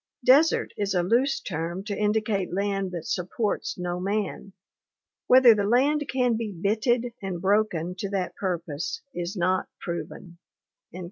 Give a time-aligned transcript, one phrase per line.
[0.25, 4.51] Desert is a loose term to indicate land that supports no man;
[5.27, 10.39] whether the land can be bitted and broken to that purpose is not proven."